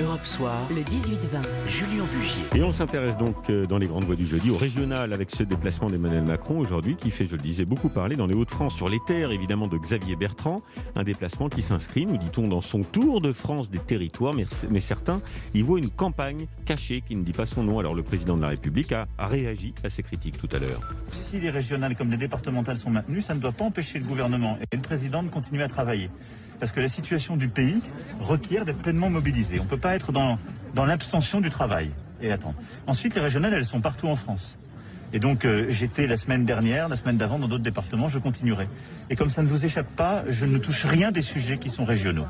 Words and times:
Europe 0.00 0.24
Soir, 0.24 0.68
le 0.70 0.80
18-20, 0.80 1.42
Julien 1.66 2.04
Bugier. 2.10 2.44
Et 2.54 2.62
on 2.62 2.70
s'intéresse 2.70 3.16
donc 3.18 3.50
euh, 3.50 3.66
dans 3.66 3.76
les 3.76 3.86
grandes 3.86 4.04
voies 4.04 4.16
du 4.16 4.26
jeudi 4.26 4.50
au 4.50 4.56
régional 4.56 5.12
avec 5.12 5.30
ce 5.30 5.42
déplacement 5.42 5.88
d'Emmanuel 5.88 6.24
Macron 6.24 6.58
aujourd'hui 6.58 6.96
qui 6.96 7.10
fait, 7.10 7.26
je 7.26 7.32
le 7.32 7.42
disais, 7.42 7.66
beaucoup 7.66 7.90
parler 7.90 8.16
dans 8.16 8.26
les 8.26 8.34
Hauts-de-France, 8.34 8.74
sur 8.74 8.88
les 8.88 9.00
terres 9.06 9.32
évidemment 9.32 9.66
de 9.66 9.76
Xavier 9.76 10.16
Bertrand. 10.16 10.62
Un 10.96 11.02
déplacement 11.02 11.50
qui 11.50 11.60
s'inscrit, 11.60 12.06
nous 12.06 12.16
dit-on, 12.16 12.48
dans 12.48 12.62
son 12.62 12.82
tour 12.82 13.20
de 13.20 13.34
France 13.34 13.68
des 13.68 13.80
territoires, 13.80 14.32
mais, 14.32 14.46
mais, 14.70 14.80
certains 14.80 15.20
y 15.52 15.60
voient 15.60 15.78
une 15.78 15.90
campagne 15.90 16.46
cachée 16.64 17.02
qui 17.06 17.14
ne 17.14 17.22
dit 17.22 17.32
pas 17.32 17.46
son 17.46 17.62
nom. 17.62 17.78
Alors 17.78 17.94
le 17.94 18.02
président 18.02 18.36
de 18.36 18.42
la 18.42 18.48
République 18.48 18.92
a, 18.92 19.06
a 19.18 19.26
réagi 19.26 19.74
à 19.84 19.90
ces 19.90 20.02
critiques 20.02 20.38
tout 20.38 20.48
à 20.52 20.58
l'heure. 20.58 20.80
Si 21.10 21.38
les 21.38 21.50
régionales 21.50 21.96
comme 21.96 22.10
les 22.10 22.16
départementales 22.16 22.78
sont 22.78 22.90
maintenues, 22.90 23.20
ça 23.20 23.34
ne 23.34 23.40
doit 23.40 23.52
pas 23.52 23.64
empêcher 23.64 23.98
le 23.98 24.06
gouvernement 24.06 24.56
et 24.70 24.76
le 24.76 24.82
président 24.82 25.22
de 25.22 25.28
continuer 25.28 25.64
à 25.64 25.68
travailler 25.68 26.08
parce 26.62 26.70
que 26.70 26.78
la 26.78 26.86
situation 26.86 27.36
du 27.36 27.48
pays 27.48 27.80
requiert 28.20 28.64
d'être 28.64 28.78
pleinement 28.78 29.10
mobilisée. 29.10 29.58
On 29.58 29.64
ne 29.64 29.68
peut 29.68 29.80
pas 29.80 29.96
être 29.96 30.12
dans, 30.12 30.38
dans 30.76 30.84
l'abstention 30.84 31.40
du 31.40 31.50
travail 31.50 31.90
et 32.20 32.30
attendre. 32.30 32.54
Ensuite, 32.86 33.16
les 33.16 33.20
régionales, 33.20 33.52
elles 33.52 33.64
sont 33.64 33.80
partout 33.80 34.06
en 34.06 34.14
France. 34.14 34.56
Et 35.14 35.18
donc, 35.18 35.44
euh, 35.44 35.66
j'étais 35.68 36.06
la 36.06 36.16
semaine 36.16 36.44
dernière, 36.44 36.88
la 36.88 36.96
semaine 36.96 37.18
d'avant 37.18 37.38
dans 37.38 37.48
d'autres 37.48 37.62
départements, 37.62 38.08
je 38.08 38.18
continuerai. 38.18 38.68
Et 39.10 39.16
comme 39.16 39.28
ça 39.28 39.42
ne 39.42 39.48
vous 39.48 39.64
échappe 39.64 39.94
pas, 39.94 40.24
je 40.28 40.46
ne 40.46 40.58
touche 40.58 40.86
rien 40.86 41.12
des 41.12 41.20
sujets 41.20 41.58
qui 41.58 41.68
sont 41.68 41.84
régionaux. 41.84 42.24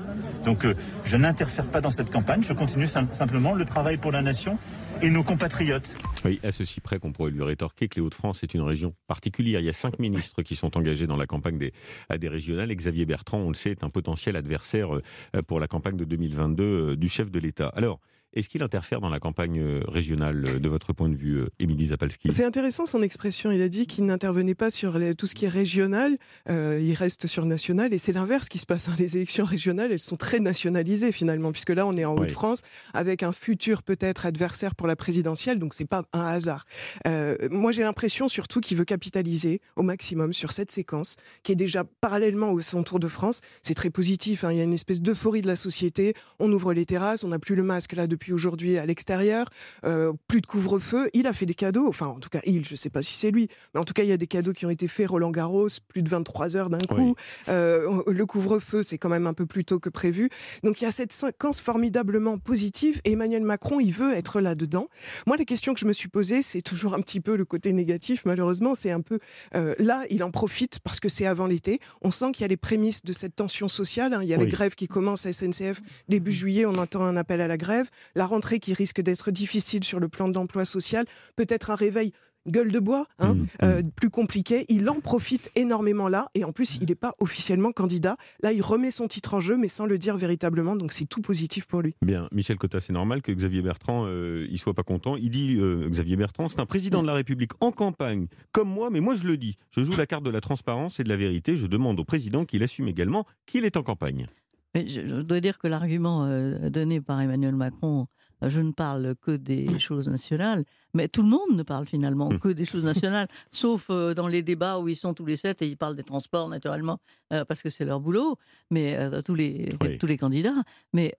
Donc, 0.45 0.65
euh, 0.65 0.75
je 1.05 1.17
n'interfère 1.17 1.67
pas 1.67 1.81
dans 1.81 1.91
cette 1.91 2.11
campagne, 2.11 2.43
je 2.43 2.53
continue 2.53 2.89
sim 2.89 3.09
simplement 3.13 3.55
le 3.55 3.65
travail 3.65 3.99
pour 3.99 4.11
la 4.11 4.23
nation 4.23 4.59
et 5.01 5.11
nos 5.11 5.23
compatriotes. 5.23 5.95
Oui, 6.25 6.41
à 6.43 6.51
ceci 6.51 6.81
près 6.81 6.99
qu'on 6.99 7.13
pourrait 7.13 7.31
lui 7.31 7.43
rétorquer 7.43 7.89
que 7.89 7.97
les 7.97 8.03
Hauts-de-France 8.03 8.43
est 8.43 8.55
une 8.55 8.63
région 8.63 8.95
particulière. 9.07 9.61
Il 9.61 9.67
y 9.67 9.69
a 9.69 9.73
cinq 9.73 9.99
ministres 9.99 10.43
qui 10.43 10.57
sont 10.57 10.77
engagés 10.77 11.07
dans 11.07 11.17
la 11.17 11.27
campagne 11.27 11.59
des, 11.59 11.73
des 12.19 12.29
régionales. 12.29 12.71
Et 12.71 12.77
Xavier 12.77 13.07
Bertrand, 13.07 13.39
on 13.39 13.49
le 13.49 13.55
sait, 13.55 13.71
est 13.71 13.85
un 13.85 13.91
potentiel 13.91 14.37
adversaire 14.37 14.95
euh, 14.95 15.43
pour 15.47 15.61
la 15.61 15.69
campagne 15.69 15.97
de 15.97 16.05
2022 16.05 16.63
euh, 16.63 16.97
du 16.97 17.09
chef 17.09 17.31
de 17.31 17.39
l'État. 17.39 17.69
Alors, 17.75 18.01
est-ce 18.35 18.49
qu'il 18.49 18.63
interfère 18.63 19.01
dans 19.01 19.09
la 19.09 19.21
campagne 19.21 19.61
euh, 19.61 19.81
régionale 19.87 20.61
de 20.61 20.69
votre 20.69 20.93
point 20.93 21.09
de 21.09 21.17
vue, 21.17 21.43
Émilie 21.59 21.87
Zapalski? 21.87 22.29
C'est 22.33 22.45
intéressant 22.45 22.87
son 22.87 23.03
expression. 23.03 23.51
Il 23.53 23.61
a 23.61 23.69
dit 23.69 23.87
qu'il 23.87 24.07
n'intervenait 24.07 24.55
pas 24.55 24.71
sur 24.71 24.99
les, 24.99 25.15
tout 25.15 25.27
ce 25.27 25.35
qui 25.35 25.45
est 25.45 25.51
régional, 25.51 26.17
euh, 26.49 26.79
il 26.81 26.95
reste 26.95 27.27
sur 27.27 27.45
national. 27.45 27.93
Et 27.93 27.99
c'est 27.99 28.13
l'inverse 28.13 28.49
qui 28.49 28.59
se 28.59 28.67
passe. 28.67 28.89
Hein. 28.89 28.95
Les 28.99 29.17
élections 29.17 29.45
régionales, 29.45 29.93
elles 29.93 29.99
sont 29.99 30.17
très 30.17 30.41
nationalisées 30.41 31.13
finalement, 31.13 31.53
puisque 31.53 31.71
là, 31.71 31.87
on 31.87 31.97
est 31.97 32.05
en 32.05 32.15
oui. 32.15 32.23
Haute-France 32.23 32.63
avec 32.95 33.23
un 33.23 33.33
futur 33.33 33.83
peut-être 33.83 34.25
adversaire 34.27 34.75
pour 34.75 34.87
la 34.87 34.97
présidentielle. 34.97 35.59
Donc, 35.59 35.75
c'est 35.75 35.89
pas 35.89 36.05
un 36.13 36.27
hasard. 36.27 36.65
Euh, 37.07 37.37
moi, 37.51 37.73
j'ai 37.73 37.83
l'impression 37.83 38.29
surtout 38.29 38.61
qu'il 38.61 38.77
veut 38.77 38.85
capitaliser 38.85 39.61
au 39.77 39.83
maximum 39.83 40.33
sur 40.33 40.53
cette 40.53 40.71
séquence 40.71 41.17
qui 41.43 41.53
est 41.53 41.57
déjà 41.57 41.85
parallèlement 42.01 42.51
au 42.51 42.61
son 42.61 42.83
Tour 42.83 42.99
de 42.99 43.09
France. 43.09 43.41
C'est 43.63 43.75
très 43.75 43.91
positif. 43.91 44.45
Hein. 44.45 44.53
Il 44.53 44.59
y 44.59 44.61
a 44.61 44.65
une 44.65 44.73
espèce 44.73 45.03
d'euphorie 45.03 45.43
de 45.43 45.47
la 45.47 45.57
société. 45.57 46.15
On 46.39 46.51
ouvre 46.53 46.73
les 46.73 46.87
terrasses, 46.87 47.25
on 47.25 47.29
n'a 47.29 47.39
plus 47.39 47.55
le 47.55 47.63
masque 47.63 47.93
là 47.93 48.07
depuis 48.07 48.22
aujourd'hui 48.31 48.79
à 48.79 48.87
l'extérieur, 48.87 49.47
euh, 49.85 50.13
plus 50.29 50.41
de 50.41 50.47
couvre-feu. 50.47 51.09
Il 51.15 51.27
a 51.27 51.33
fait 51.33 51.47
des 51.47 51.55
cadeaux, 51.55 51.89
enfin 51.89 52.07
en 52.07 52.21
tout 52.21 52.29
cas 52.29 52.41
il, 52.45 52.65
je 52.65 52.73
ne 52.73 52.77
sais 52.77 52.91
pas 52.91 53.03
si 53.03 53.15
c'est 53.15 53.31
lui, 53.31 53.49
mais 53.75 53.81
en 53.81 53.85
tout 53.85 53.95
cas 53.95 54.03
il 54.03 54.09
y 54.09 54.13
a 54.13 54.17
des 54.17 54.27
cadeaux 54.27 54.53
qui 54.53 54.67
ont 54.67 54.71
été 54.71 54.87
faits 54.87 55.09
Roland 55.09 55.31
Garros, 55.31 55.69
plus 55.89 56.03
de 56.03 56.09
23 56.09 56.57
heures 56.57 56.71
d'un 56.71 56.79
coup. 56.79 56.95
Oui. 56.99 57.15
Euh, 57.49 58.03
le 58.07 58.27
couvre-feu 58.27 58.83
c'est 58.83 58.99
quand 58.99 59.09
même 59.09 59.27
un 59.27 59.35
peu 59.35 59.47
plus 59.47 59.65
tôt 59.65 59.81
que 59.81 59.89
prévu. 59.89 60.29
Donc 60.63 60.81
il 60.81 60.85
y 60.85 60.87
a 60.87 60.91
cette 60.91 61.13
séquence 61.13 61.61
formidablement 61.61 62.39
positive 62.39 63.01
et 63.05 63.13
Emmanuel 63.13 63.43
Macron 63.43 63.81
il 63.81 63.93
veut 63.93 64.15
être 64.15 64.41
là-dedans. 64.41 64.89
Moi 65.27 65.37
la 65.37 65.45
question 65.45 65.75
que 65.75 65.81
je 65.81 65.87
me 65.87 65.93
suis 65.93 66.09
posée 66.09 66.43
c'est 66.43 66.63
toujours 66.63 66.95
un 66.95 67.01
petit 67.01 67.21
peu 67.21 67.37
le 67.37 67.45
côté 67.45 67.73
négatif 67.73 68.25
malheureusement, 68.27 68.75
c'est 68.75 68.91
un 68.91 69.01
peu 69.01 69.19
euh, 69.55 69.75
là 69.79 70.05
il 70.11 70.23
en 70.23 70.31
profite 70.31 70.79
parce 70.81 71.01
que 71.01 71.09
c'est 71.09 71.27
avant 71.27 71.47
l'été. 71.47 71.81
On 72.03 72.11
sent 72.11 72.33
qu'il 72.33 72.43
y 72.43 72.45
a 72.45 72.49
les 72.49 72.57
prémices 72.57 73.05
de 73.05 73.13
cette 73.13 73.37
tension 73.37 73.69
sociale. 73.69 74.15
Hein. 74.15 74.21
Il 74.23 74.29
y 74.29 74.35
a 74.35 74.39
oui. 74.39 74.45
les 74.45 74.51
grèves 74.51 74.75
qui 74.75 74.89
commencent 74.89 75.27
à 75.27 75.33
SNCF 75.33 75.81
début 76.09 76.33
juillet, 76.33 76.67
on 76.67 76.75
entend 76.75 77.03
un 77.05 77.17
appel 77.17 77.41
à 77.41 77.49
la 77.49 77.57
grève 77.57 77.89
la 78.15 78.27
rentrée 78.27 78.61
qui 78.61 78.75
risque 78.75 79.01
d'être 79.01 79.31
difficile 79.31 79.85
sur 79.85 80.01
le 80.01 80.09
plan 80.09 80.29
de 80.29 80.35
l'emploi 80.35 80.65
social, 80.65 81.05
peut-être 81.37 81.71
un 81.71 81.77
réveil 81.77 82.13
gueule 82.49 82.73
de 82.73 82.79
bois, 82.79 83.07
hein, 83.19 83.35
mmh, 83.35 83.47
euh, 83.63 83.83
mmh. 83.83 83.91
plus 83.93 84.11
compliqué. 84.11 84.65
Il 84.69 84.89
en 84.89 85.01
profite 85.01 85.51
énormément 85.55 86.09
là, 86.09 86.29
et 86.35 86.45
en 86.45 86.53
plus, 86.53 86.79
il 86.81 86.89
n'est 86.89 86.95
pas 86.95 87.15
officiellement 87.19 87.73
candidat. 87.73 88.17
Là, 88.43 88.53
il 88.53 88.63
remet 88.63 88.91
son 88.91 89.09
titre 89.09 89.35
en 89.35 89.41
jeu, 89.41 89.57
mais 89.57 89.69
sans 89.69 89.87
le 89.87 89.99
dire 89.99 90.17
véritablement, 90.17 90.77
donc 90.77 90.93
c'est 90.93 91.05
tout 91.05 91.21
positif 91.21 91.67
pour 91.67 91.83
lui. 91.83 91.95
Bien, 92.03 92.29
Michel 92.33 92.59
Cotta, 92.59 92.81
c'est 92.81 92.93
normal 92.93 93.23
que 93.23 93.33
Xavier 93.33 93.63
Bertrand, 93.63 94.07
euh, 94.07 94.47
il 94.51 94.59
soit 94.59 94.75
pas 94.75 94.83
content. 94.83 95.17
Il 95.17 95.31
dit, 95.31 95.57
euh, 95.57 95.89
Xavier 95.89 96.17
Bertrand, 96.17 96.49
c'est 96.49 96.61
un 96.61 96.67
président 96.67 97.03
de 97.03 97.07
la 97.07 97.15
République 97.15 97.53
en 97.61 97.71
campagne, 97.71 98.27
comme 98.53 98.69
moi, 98.69 98.91
mais 98.91 99.01
moi 99.01 99.15
je 99.15 99.25
le 99.25 99.37
dis, 99.37 99.57
je 99.71 99.85
joue 99.85 99.97
la 99.97 100.07
carte 100.07 100.25
de 100.25 100.31
la 100.31 100.41
transparence 100.41 101.01
et 101.01 101.05
de 101.05 101.09
la 101.09 101.17
vérité. 101.17 101.57
Je 101.57 101.67
demande 101.67 102.01
au 102.01 102.05
président 102.05 102.45
qu'il 102.45 102.63
assume 102.63 102.89
également 102.89 103.27
qu'il 103.47 103.65
est 103.65 103.77
en 103.77 103.83
campagne. 103.83 104.27
Mais 104.75 104.89
je, 104.89 105.07
je 105.07 105.21
dois 105.21 105.41
dire 105.41 105.59
que 105.59 105.69
l'argument 105.69 106.27
donné 106.71 107.01
par 107.01 107.21
Emmanuel 107.21 107.55
Macron 107.55 108.07
je 108.49 108.61
ne 108.61 108.73
parle 108.73 109.15
que 109.21 109.33
des 109.33 109.79
choses 109.79 110.09
nationales, 110.09 110.65
mais 110.95 111.09
tout 111.09 111.23
le 111.23 111.29
monde 111.29 111.53
ne 111.53 111.63
parle 111.63 111.87
finalement 111.87 112.29
que 112.39 112.49
des 112.49 112.65
choses 112.65 112.85
nationales, 112.85 113.29
sauf 113.51 113.89
euh, 113.91 114.15
dans 114.15 114.29
les 114.29 114.43
débats 114.43 114.79
où 114.79 114.89
ils 114.89 114.97
sont 114.97 115.15
tous 115.15 115.27
les 115.27 115.37
sept 115.37 115.63
et 115.63 115.69
ils 115.69 115.77
parlent 115.77 115.97
des 115.97 116.03
transports 116.03 116.49
naturellement, 116.49 116.99
euh, 117.33 117.45
parce 117.45 117.63
que 117.63 117.71
c'est 117.71 117.85
leur 117.85 118.01
boulot, 118.01 118.37
mais 118.71 118.97
euh, 118.97 119.23
tous, 119.23 119.35
les, 119.35 119.69
oui. 119.81 119.99
tous 119.99 120.07
les 120.07 120.17
candidats. 120.17 120.63
Mais 120.93 121.15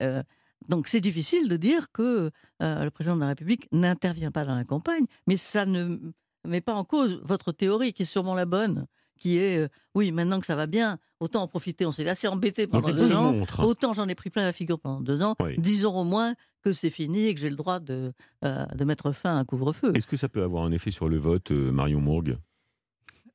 donc 0.68 0.88
c'est 0.88 1.00
difficile 1.00 1.48
de 1.48 1.56
dire 1.56 1.90
que 1.92 2.30
le 2.60 2.88
président 2.90 3.16
de 3.16 3.20
la 3.20 3.28
République 3.28 3.68
n'intervient 3.72 4.30
pas 4.30 4.44
dans 4.44 4.54
la 4.54 4.64
campagne, 4.64 5.06
mais 5.26 5.36
ça 5.36 5.66
ne 5.66 5.98
met 6.46 6.60
pas 6.60 6.74
en 6.74 6.84
cause 6.84 7.20
votre 7.22 7.52
théorie 7.52 7.92
qui 7.92 8.02
est 8.02 8.06
sûrement 8.06 8.34
la 8.34 8.46
bonne 8.46 8.86
qui 9.18 9.38
est 9.38 9.58
euh, 9.58 9.68
oui, 9.94 10.12
maintenant 10.12 10.40
que 10.40 10.46
ça 10.46 10.56
va 10.56 10.66
bien, 10.66 10.98
autant 11.20 11.42
en 11.42 11.48
profiter. 11.48 11.86
On 11.86 11.92
s'est 11.92 12.08
assez 12.08 12.28
embêté 12.28 12.66
pendant 12.66 12.88
Donc, 12.88 12.96
deux 12.96 13.12
ans. 13.14 13.32
Montre. 13.32 13.64
Autant 13.64 13.92
j'en 13.92 14.08
ai 14.08 14.14
pris 14.14 14.30
plein 14.30 14.44
la 14.44 14.52
figure 14.52 14.80
pendant 14.80 15.00
deux 15.00 15.22
ans. 15.22 15.34
Oui. 15.40 15.54
Dix 15.58 15.86
ans 15.86 15.96
au 15.96 16.04
moins 16.04 16.34
que 16.62 16.72
c'est 16.72 16.90
fini 16.90 17.26
et 17.26 17.34
que 17.34 17.40
j'ai 17.40 17.50
le 17.50 17.56
droit 17.56 17.78
de, 17.78 18.12
euh, 18.44 18.66
de 18.66 18.84
mettre 18.84 19.12
fin 19.12 19.36
à 19.36 19.38
un 19.38 19.44
couvre-feu. 19.44 19.92
Est-ce 19.94 20.06
que 20.06 20.16
ça 20.16 20.28
peut 20.28 20.42
avoir 20.42 20.64
un 20.64 20.72
effet 20.72 20.90
sur 20.90 21.08
le 21.08 21.18
vote, 21.18 21.50
euh, 21.50 21.70
Marion 21.70 22.00
Mourgue? 22.00 22.38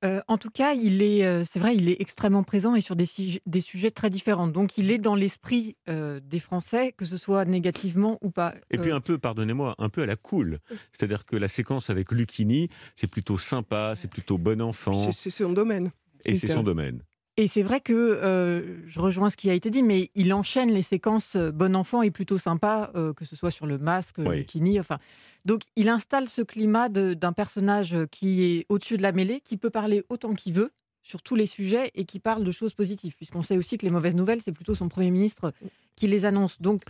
Euh, 0.06 0.22
en 0.28 0.38
tout 0.38 0.50
cas, 0.50 0.74
il 0.74 1.02
est, 1.02 1.26
euh, 1.26 1.44
c'est 1.50 1.60
vrai, 1.60 1.76
il 1.76 1.90
est 1.90 1.98
extrêmement 2.00 2.44
présent 2.44 2.76
et 2.76 2.82
sur 2.82 2.96
des, 2.96 3.08
des 3.46 3.62
sujets 3.62 3.92
très 3.92 4.10
différents. 4.10 4.48
Donc, 4.48 4.78
il 4.78 4.92
est 4.92 4.98
dans 4.98 5.16
l'esprit 5.16 5.76
euh, 5.90 6.20
des 6.24 6.40
Français, 6.40 6.94
que 6.94 7.06
ce 7.06 7.18
soit 7.18 7.44
négativement 7.46 8.18
ou 8.22 8.32
pas. 8.32 8.56
Et 8.72 8.78
puis 8.78 8.92
un 8.92 9.02
peu, 9.02 9.18
pardonnez-moi, 9.18 9.76
un 9.78 9.90
peu 9.90 10.02
à 10.02 10.06
la 10.06 10.16
cool. 10.16 10.60
C'est-à-dire 10.94 11.26
que 11.26 11.36
la 11.36 11.48
séquence 11.48 11.90
avec 11.90 12.12
Lucchini, 12.12 12.70
c'est 12.96 13.10
plutôt 13.10 13.38
sympa, 13.38 13.94
c'est 13.96 14.08
plutôt 14.10 14.38
bon 14.38 14.62
enfant. 14.62 14.94
C'est 14.94 15.30
son 15.30 15.52
domaine. 15.52 15.92
Et 16.26 16.36
c'est 16.36 16.48
son 16.48 16.64
domaine. 16.64 17.02
Et 17.40 17.48
c'est 17.48 17.62
vrai 17.62 17.80
que 17.80 17.94
euh, 17.94 18.86
je 18.86 19.00
rejoins 19.00 19.30
ce 19.30 19.38
qui 19.38 19.50
a 19.50 19.54
été 19.54 19.70
dit, 19.70 19.82
mais 19.82 20.12
il 20.14 20.34
enchaîne 20.34 20.72
les 20.72 20.82
séquences 20.82 21.38
euh, 21.38 21.54
bon 21.54 21.74
enfant 21.74 22.02
et 22.02 22.12
plutôt 22.12 22.38
sympa, 22.38 22.92
euh, 22.96 23.14
que 23.14 23.24
ce 23.24 23.38
soit 23.38 23.50
sur 23.50 23.66
le 23.66 23.78
masque, 23.78 24.16
oui. 24.18 24.26
le 24.26 24.36
bikini, 24.42 24.78
enfin. 24.78 25.00
Donc 25.46 25.62
il 25.78 25.88
installe 25.88 26.28
ce 26.28 26.42
climat 26.42 26.90
d'un 26.90 27.32
personnage 27.32 27.96
qui 28.12 28.44
est 28.44 28.66
au-dessus 28.68 28.98
de 28.98 29.04
la 29.04 29.14
mêlée, 29.14 29.40
qui 29.40 29.56
peut 29.56 29.70
parler 29.70 30.04
autant 30.10 30.34
qu'il 30.34 30.52
veut 30.52 30.74
sur 31.02 31.22
tous 31.22 31.36
les 31.36 31.46
sujets 31.46 31.92
et 31.96 32.04
qui 32.04 32.20
parle 32.20 32.44
de 32.44 32.52
choses 32.52 32.74
positives, 32.74 33.16
puisqu'on 33.16 33.42
sait 33.42 33.56
aussi 33.56 33.78
que 33.78 33.86
les 33.86 33.92
mauvaises 33.92 34.16
nouvelles, 34.16 34.42
c'est 34.42 34.52
plutôt 34.52 34.76
son 34.76 34.90
Premier 34.90 35.10
ministre 35.10 35.54
qui 35.96 36.08
les 36.08 36.26
annonce. 36.26 36.62
Donc 36.62 36.84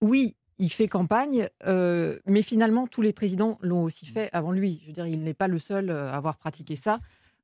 oui, 0.00 0.34
il 0.58 0.72
fait 0.72 0.88
campagne, 0.88 1.48
euh, 1.64 2.18
mais 2.26 2.42
finalement, 2.42 2.88
tous 2.88 3.02
les 3.02 3.12
présidents 3.12 3.56
l'ont 3.60 3.84
aussi 3.84 4.06
fait 4.06 4.30
avant 4.32 4.50
lui. 4.50 4.80
Je 4.82 4.88
veux 4.88 4.92
dire, 4.92 5.06
il 5.06 5.22
n'est 5.22 5.32
pas 5.32 5.46
le 5.46 5.60
seul 5.60 5.90
à 5.90 6.12
avoir 6.12 6.38
pratiqué 6.38 6.74
ça. 6.74 6.98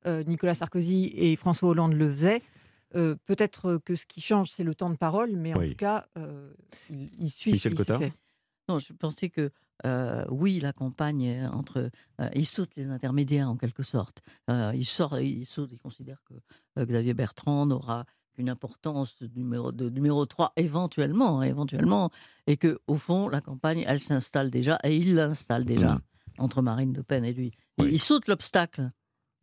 Euh, 0.07 0.23
Nicolas 0.23 0.55
Sarkozy 0.55 1.11
et 1.15 1.35
François 1.35 1.69
Hollande 1.69 1.93
le 1.93 2.09
faisaient. 2.09 2.41
Euh, 2.95 3.15
Peut-être 3.25 3.77
que 3.83 3.95
ce 3.95 4.05
qui 4.05 4.21
change, 4.21 4.49
c'est 4.51 4.63
le 4.63 4.75
temps 4.75 4.89
de 4.89 4.97
parole, 4.97 5.35
mais 5.35 5.53
en 5.53 5.59
Oui. 5.59 5.69
tout 5.71 5.75
cas, 5.77 6.05
euh, 6.17 6.53
il, 6.89 7.09
il 7.19 7.29
suit 7.29 7.51
Michel 7.53 7.77
ce 7.77 7.83
fait. 7.83 8.13
Non, 8.69 8.79
je 8.79 8.93
pensais 8.93 9.29
que 9.29 9.51
euh, 9.85 10.23
oui, 10.29 10.59
la 10.59 10.71
campagne 10.73 11.49
entre, 11.51 11.89
euh, 12.21 12.29
il 12.35 12.45
saute 12.45 12.69
les 12.77 12.89
intermédiaires 12.89 13.49
en 13.49 13.57
quelque 13.57 13.83
sorte. 13.83 14.21
Euh, 14.49 14.71
il 14.75 14.85
sort, 14.85 15.19
il 15.19 15.45
saute, 15.45 15.71
il 15.71 15.79
considère 15.79 16.21
que 16.23 16.35
euh, 16.79 16.85
Xavier 16.85 17.13
Bertrand 17.13 17.65
n'aura 17.65 18.05
qu'une 18.33 18.49
importance 18.49 19.17
de 19.19 19.27
numéro, 19.35 19.71
de 19.71 19.89
numéro 19.89 20.25
3 20.25 20.53
éventuellement, 20.55 21.43
éventuellement, 21.43 22.09
et 22.47 22.57
que 22.57 22.79
au 22.87 22.95
fond 22.95 23.27
la 23.27 23.41
campagne, 23.41 23.83
elle 23.87 23.99
s'installe 23.99 24.49
déjà 24.49 24.79
et 24.83 24.95
il 24.95 25.15
l'installe 25.15 25.65
déjà 25.65 25.95
Mm. 25.95 26.01
entre 26.39 26.61
Marine 26.61 26.93
Le 26.95 27.03
Pen 27.03 27.25
et 27.25 27.33
lui. 27.33 27.51
Oui. 27.77 27.89
Il 27.91 27.99
saute 27.99 28.27
l'obstacle 28.27 28.91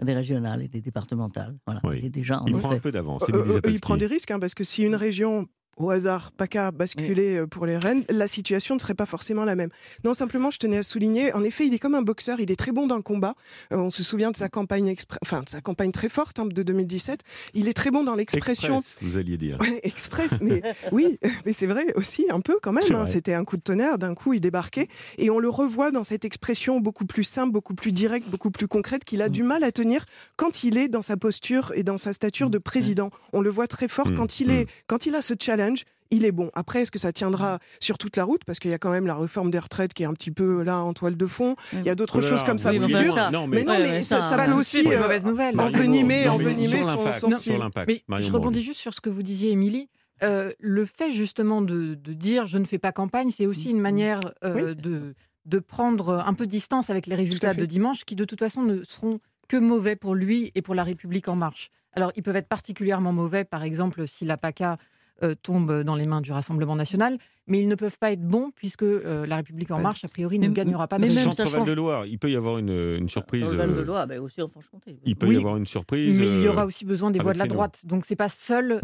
des 0.05 0.14
régionales 0.14 0.62
et 0.62 0.69
des 0.69 0.81
départementales. 0.81 1.56
Voilà, 1.67 1.81
Oui. 1.85 1.99
il 2.00 2.05
est 2.06 2.11
déjà 2.11 2.41
en 2.41 2.47
Il 2.47 2.56
prend 2.56 2.70
un 2.73 2.79
peu 2.79 2.93
d'avance. 2.93 3.23
Euh, 3.29 3.61
euh, 3.64 3.70
il 3.70 3.81
prend 3.81 3.97
des 3.97 4.06
risques, 4.06 4.31
hein, 4.31 4.38
parce 4.38 4.55
que 4.55 4.64
si 4.64 4.82
une 4.82 4.94
région, 4.94 5.47
au 5.81 5.91
hasard, 5.91 6.31
PACA, 6.32 6.71
basculait 6.71 7.38
euh, 7.38 7.47
pour 7.47 7.67
les 7.67 7.77
Rennes, 7.77 8.05
la 8.09 8.29
situation 8.29 8.75
ne 8.75 8.81
serait 8.81 8.94
pas 8.94 9.06
forcément 9.06 9.44
la 9.44 9.56
même. 9.56 9.71
Non, 10.05 10.12
simplement, 10.12 10.50
je 10.50 10.59
tenais 10.59 10.79
à 10.79 10.82
souligner, 10.82 11.32
en 11.32 11.43
effet, 11.44 11.67
il 11.67 11.75
est 11.75 11.79
comme 11.79 11.94
un 11.94 12.03
boxeur, 12.03 12.38
il 12.41 12.50
est 12.50 12.56
très 12.56 12.73
bon 12.73 12.87
dans 12.87 12.97
le 12.97 13.03
combat. 13.03 13.35
Euh, 13.73 13.77
on 13.77 13.91
se 13.91 14.03
souvient 14.03 14.31
de 14.31 14.37
sa 14.37 14.49
campagne, 14.49 14.88
expr- 14.93 15.17
enfin, 15.23 15.43
de 15.43 15.49
sa 15.49 15.61
campagne 15.61 15.91
très 15.93 16.09
forte 16.09 16.38
hein, 16.38 16.47
de 16.47 16.62
2017. 16.62 17.21
Il 17.55 17.69
est 17.69 17.73
très 17.73 17.91
bon 17.91 18.05
dans 18.05 18.15
l'expression. 18.15 18.79
Express, 18.79 18.97
vous 19.03 19.17
alliez 19.19 19.37
dire. 19.37 19.59
Ouais, 19.61 19.81
express, 19.82 20.41
mais 20.41 20.62
oui, 20.93 21.19
mais 21.47 21.53
c'est 21.53 21.67
vrai 21.67 21.87
aussi 21.97 22.26
un 22.31 22.41
peu 22.41 22.59
quand 22.62 22.73
même. 22.73 22.85
Hein. 22.94 23.06
C'était 23.06 23.35
un 23.35 23.44
coup 23.44 23.56
de 23.56 23.62
tonnerre, 23.62 23.99
d'un 23.99 24.15
coup 24.15 24.33
il 24.35 24.41
débarquait 24.41 24.88
et 25.19 25.31
on 25.31 25.38
le 25.38 25.49
revoit 25.49 25.91
dans 25.91 26.03
cette 26.03 26.25
expression 26.25 26.81
beaucoup 26.81 27.06
plus 27.06 27.25
simple, 27.25 27.53
beaucoup 27.53 27.75
plus 27.75 27.93
directe, 27.93 28.29
beaucoup 28.29 28.50
plus 28.50 28.69
concrète 28.69 29.05
qu'il 29.05 29.23
a 29.23 29.29
Mm. 29.29 29.33
du 29.33 29.43
mal 29.43 29.65
à 29.65 29.73
tenir 29.73 30.05
quand 30.37 30.65
il 30.65 30.76
est 30.76 30.88
dans 30.88 31.03
sa 31.03 31.17
posture 31.17 31.73
et 31.75 31.83
dans 31.85 31.97
sa 31.97 32.12
stature 32.12 32.50
de 32.50 32.59
président. 32.59 33.11
On 33.33 33.41
le 33.41 33.50
voit 33.50 33.67
très 33.69 33.88
fort 33.88 34.09
Mm, 34.11 34.15
quand 34.17 34.41
il 34.41 34.49
mm. 34.49 34.50
est, 34.50 34.67
quand 34.87 35.06
il 35.06 35.15
a 35.15 35.23
ce 35.23 35.35
challenge. 35.41 35.69
Il 36.11 36.25
est 36.25 36.32
bon. 36.32 36.50
Après, 36.55 36.82
est-ce 36.82 36.90
que 36.90 36.99
ça 36.99 37.12
tiendra 37.12 37.58
sur 37.78 37.99
toute 37.99 38.17
la 38.17 38.25
route? 38.25 38.44
Parce 38.44 38.58
qu'il 38.58 38.70
y 38.70 38.75
a 38.75 38.78
quand 38.78 38.90
même 38.90 39.06
la 39.06 39.14
réforme 39.14 39.50
des 39.50 39.58
retraites 39.58 39.94
qui 39.94 40.02
est 40.02 40.06
un 40.06 40.14
petit 40.14 40.31
peu 40.31 40.62
là 40.62 40.78
en 40.78 40.93
toile 40.93 41.17
de 41.17 41.26
fond. 41.26 41.55
Il 41.72 41.84
y 41.84 41.88
a 41.88 41.94
d'autres 41.94 42.19
oh 42.19 42.22
choses 42.22 42.43
comme 42.43 42.58
ça. 42.58 42.72
mais, 42.72 42.78
non, 42.78 43.46
mais, 43.46 43.64
non, 43.64 43.75
mais 43.78 44.02
ça, 44.02 44.37
peut 44.44 44.52
aussi 44.52 44.87
euh, 44.87 45.20
envenimer, 45.58 46.28
envenimer 46.28 46.82
son, 46.82 47.12
son 47.12 47.31
style. 47.31 47.61
Mais 47.87 48.02
je 48.20 48.32
rebondis 48.32 48.62
juste 48.62 48.81
sur 48.81 48.94
ce 48.94 49.00
que 49.00 49.11
vous 49.11 49.22
disiez, 49.22 49.50
Émilie. 49.50 49.88
Euh, 50.22 50.52
le 50.58 50.84
fait 50.84 51.12
justement 51.12 51.62
de, 51.62 51.94
dire 51.94 52.44
je 52.44 52.58
ne 52.58 52.64
fais 52.64 52.78
pas 52.78 52.93
campagne, 52.93 53.31
c'est 53.31 53.46
aussi 53.46 53.70
une 53.70 53.81
manière 53.81 54.20
euh, 54.44 54.75
de, 54.75 55.14
de 55.46 55.58
prendre 55.58 56.23
un 56.26 56.34
peu 56.34 56.44
de 56.44 56.50
distance 56.50 56.90
avec 56.90 57.06
les 57.06 57.14
résultats 57.14 57.55
de 57.55 57.64
dimanche 57.64 58.05
qui 58.05 58.16
de 58.16 58.26
toute 58.26 58.38
façon 58.38 58.62
ne 58.62 58.82
seront 58.84 59.20
que 59.49 59.56
mauvais 59.56 59.96
pour 59.96 60.14
lui 60.14 60.52
et 60.55 60.61
pour 60.61 60.75
la 60.75 60.82
République 60.82 61.28
en 61.28 61.37
marche. 61.37 61.70
Alors 61.94 62.12
ils 62.16 62.23
peuvent 62.23 62.37
être 62.37 62.49
particulièrement 62.49 63.12
mauvais, 63.12 63.44
par 63.44 63.62
exemple 63.62 64.06
si 64.06 64.26
la 64.26 64.37
PACA 64.37 64.76
euh, 65.22 65.34
tombe 65.34 65.82
dans 65.82 65.96
les 65.96 66.06
mains 66.06 66.20
du 66.20 66.32
Rassemblement 66.32 66.76
national, 66.76 67.19
mais 67.46 67.61
ils 67.61 67.69
ne 67.69 67.75
peuvent 67.75 67.99
pas 67.99 68.12
être 68.12 68.26
bons 68.26 68.52
puisque 68.55 68.82
euh, 68.82 69.26
la 69.26 69.37
République 69.37 69.70
en 69.70 69.81
marche, 69.81 70.05
a 70.05 70.08
priori, 70.08 70.38
ne 70.38 70.49
gagnera 70.49 70.88
pas. 70.88 70.99
Mais 70.99 71.08
même 71.08 71.19
Centre 71.19 71.44
Val 71.44 71.64
de 71.64 71.72
Loire, 71.72 72.06
il 72.06 72.19
peut 72.19 72.31
y 72.31 72.37
avoir 72.37 72.58
une, 72.58 72.96
une 72.99 73.08
surprise. 73.08 73.44
Val 73.52 73.75
de 73.75 73.81
Loire, 73.81 74.06
bah, 74.06 74.20
aussi 74.20 74.40
en 74.40 74.49
Franche-Comté. 74.49 74.96
Il 75.05 75.17
peut 75.17 75.32
y 75.32 75.37
avoir 75.37 75.56
une 75.56 75.67
surprise. 75.67 76.19
Mais 76.19 76.26
il 76.26 76.43
y 76.43 76.49
aura 76.49 76.62
euh, 76.62 76.67
aussi 76.67 76.84
besoin 76.84 77.11
des 77.11 77.19
voix 77.19 77.32
de 77.32 77.38
la 77.38 77.46
droite, 77.46 77.82
donc 77.84 78.05
c'est 78.06 78.17
pas 78.17 78.28
seul 78.28 78.81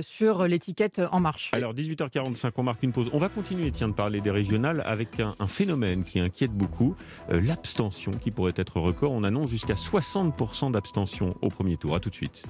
sur 0.00 0.46
l'étiquette 0.46 1.00
En 1.12 1.20
Marche. 1.20 1.50
Alors 1.52 1.74
18h45, 1.74 2.50
on 2.56 2.62
marque 2.62 2.82
une 2.82 2.92
pause. 2.92 3.10
On 3.12 3.18
va 3.18 3.28
continuer, 3.28 3.70
tiens, 3.70 3.88
de 3.88 3.94
parler 3.94 4.20
des 4.20 4.30
régionales 4.30 4.82
avec 4.86 5.20
un, 5.20 5.34
phénomène 5.46 6.02
qui 6.04 6.18
inquiète 6.18 6.52
beaucoup, 6.52 6.96
l'abstention, 7.28 8.10
qui 8.10 8.30
pourrait 8.30 8.54
être 8.56 8.80
record. 8.80 9.12
On 9.12 9.22
annonce 9.22 9.50
jusqu'à 9.50 9.74
60% 9.74 10.72
d'abstention 10.72 11.36
au 11.42 11.48
premier 11.48 11.76
tour. 11.76 11.94
À 11.94 12.00
tout 12.00 12.10
de 12.10 12.14
suite. 12.14 12.44